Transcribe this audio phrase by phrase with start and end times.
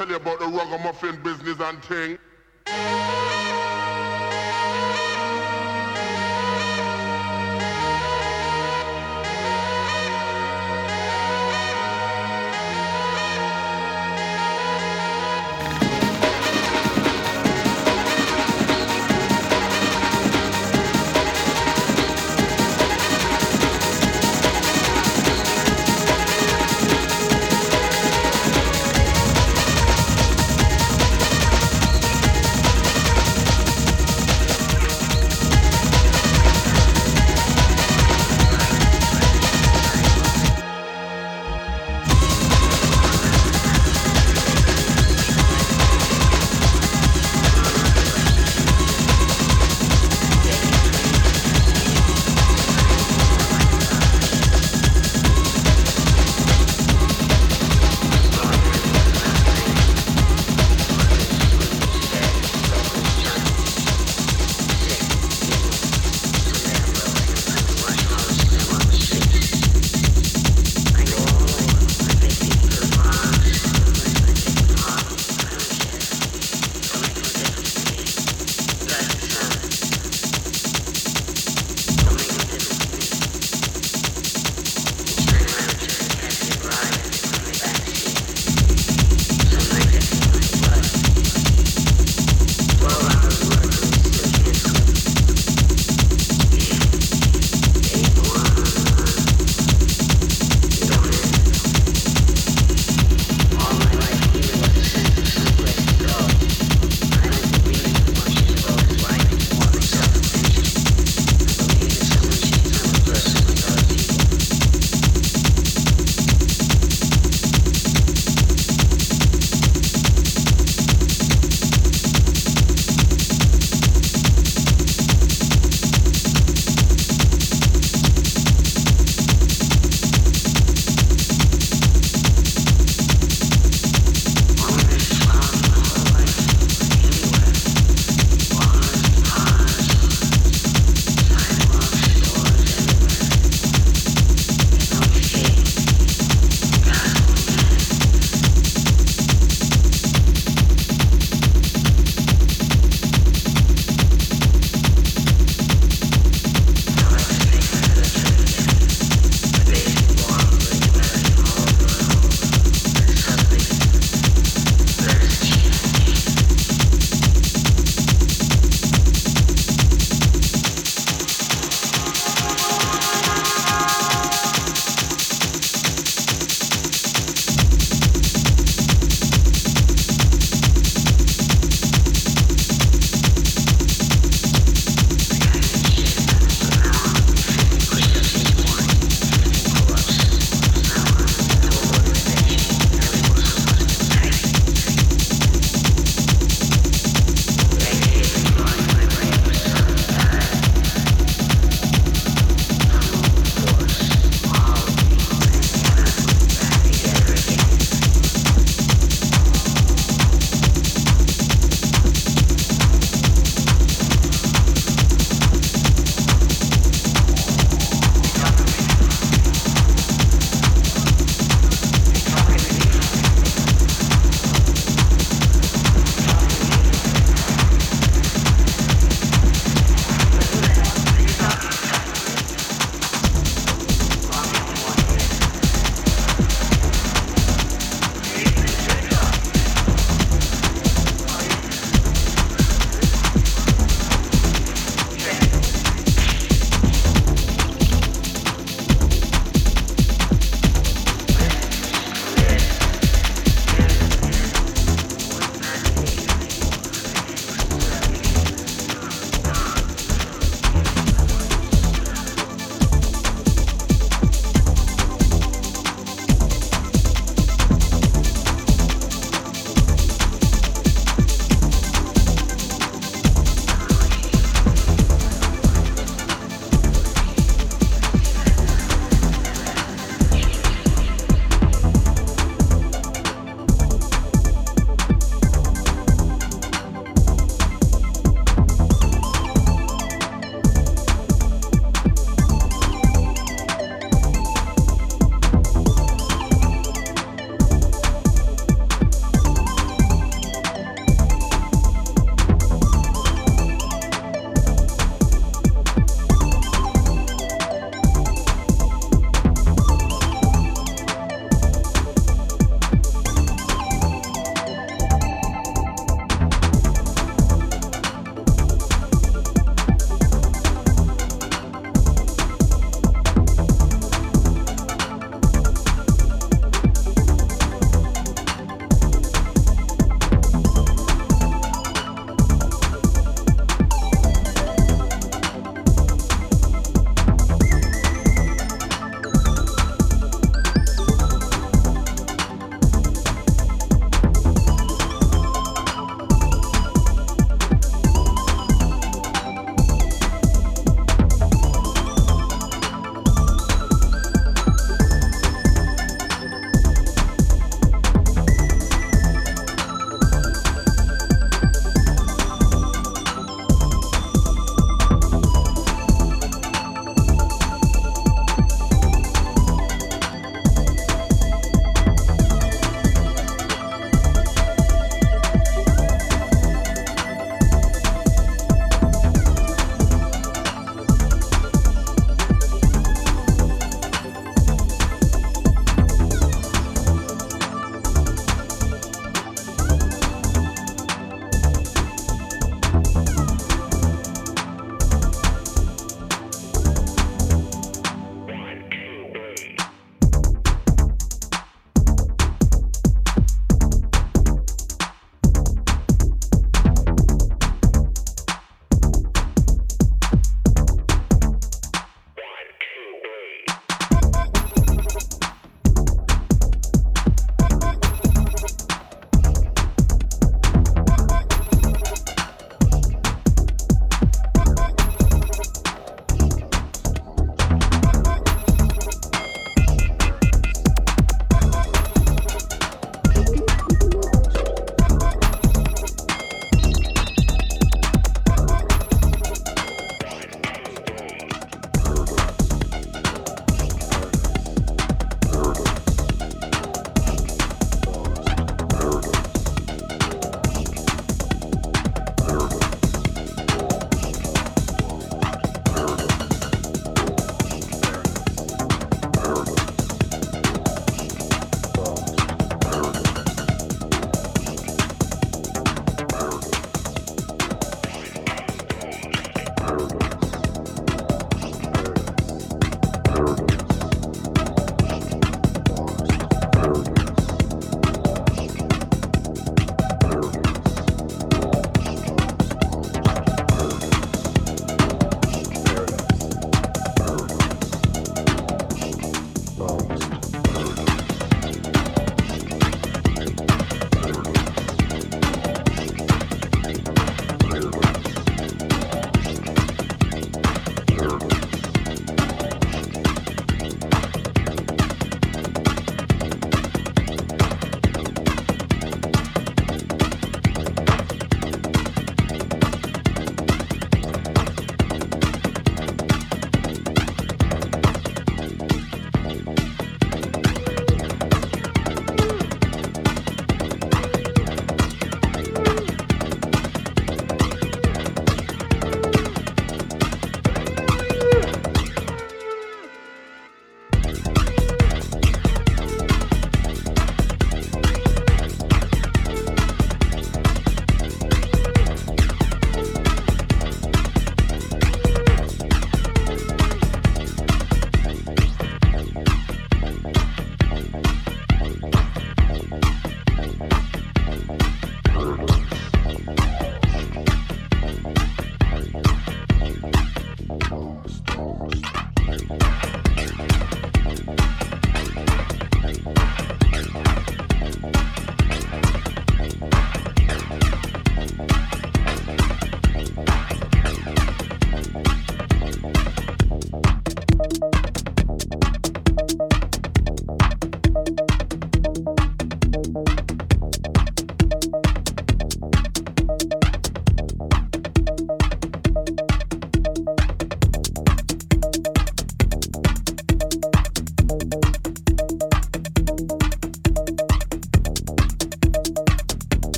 [0.00, 2.18] tell you about the ragamuffin business and thing.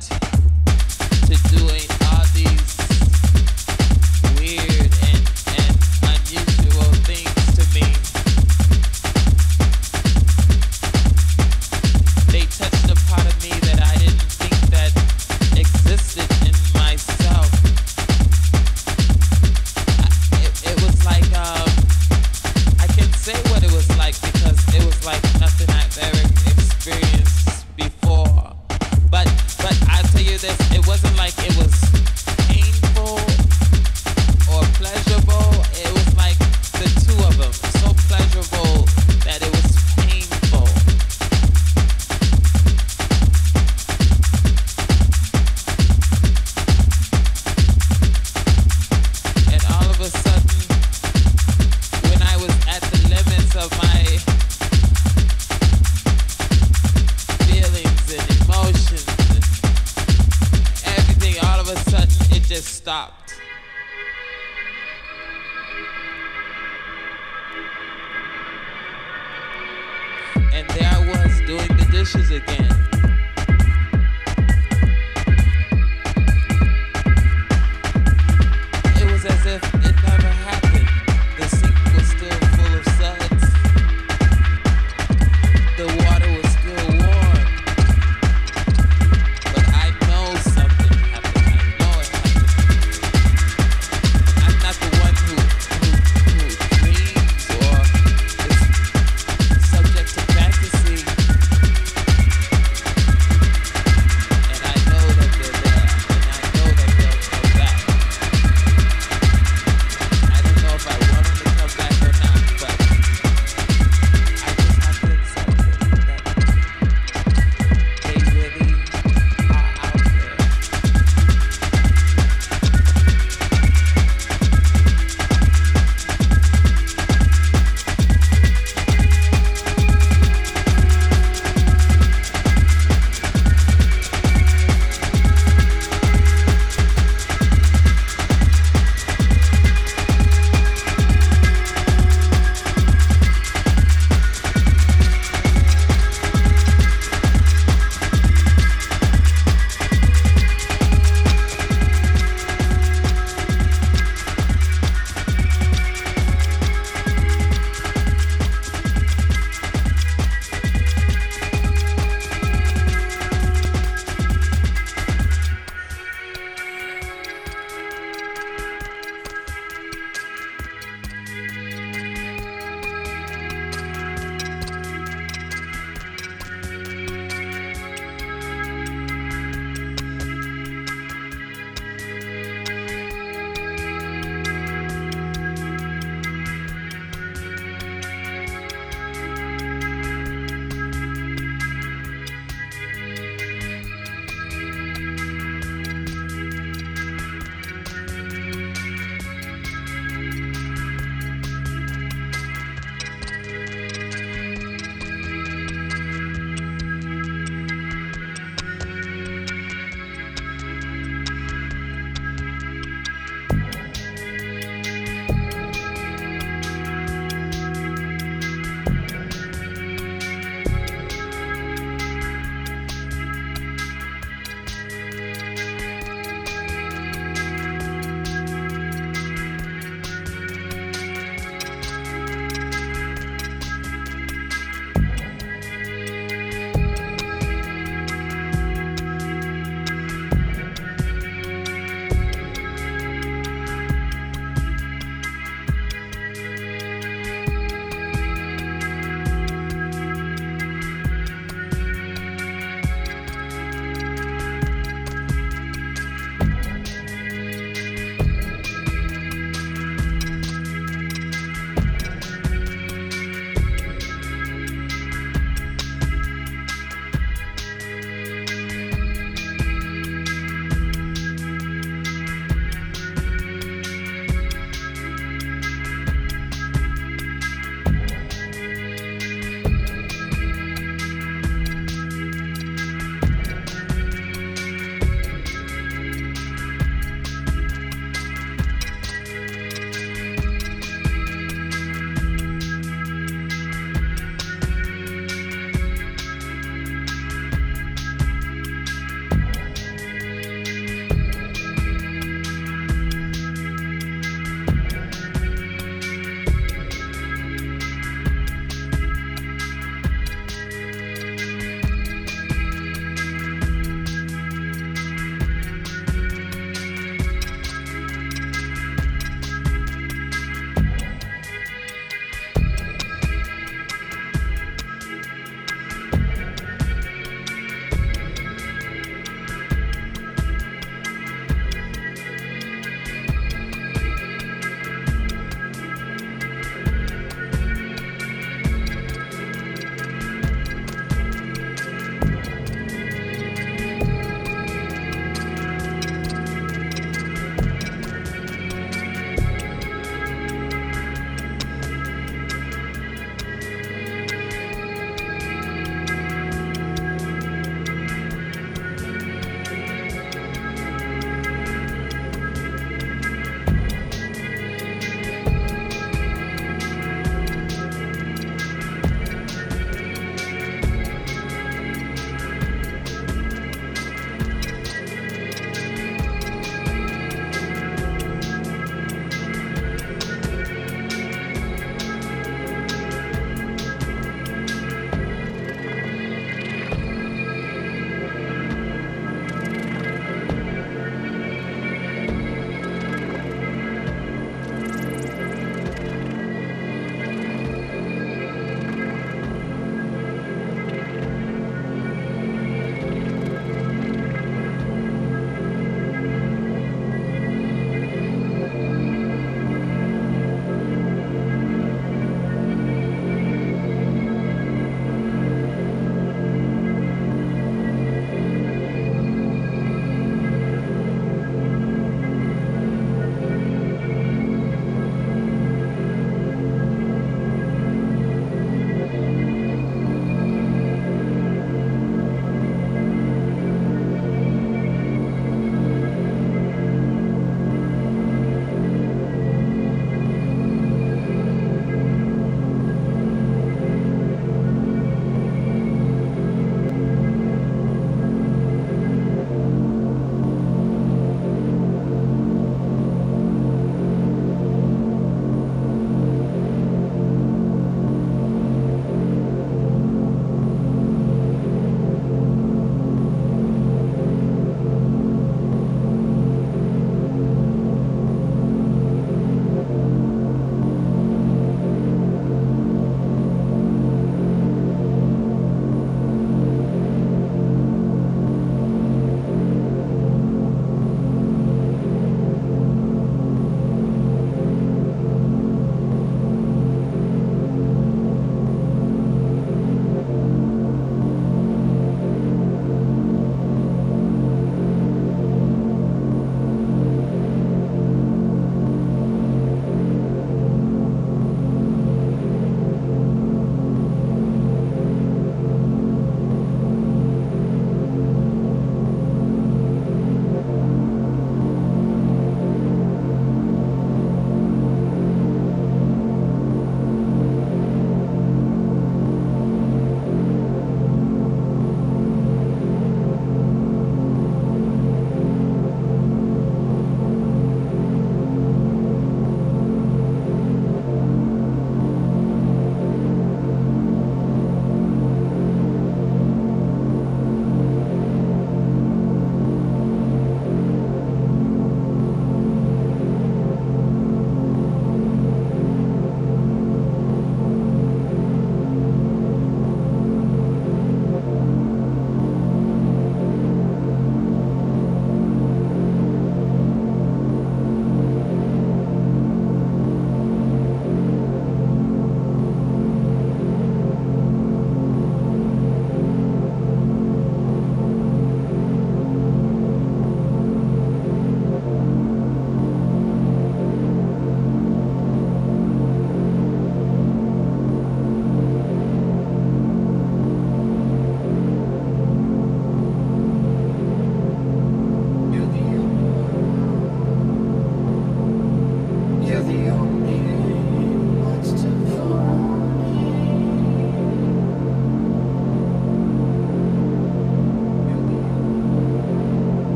[0.00, 2.76] to doing all these
[4.38, 4.83] weird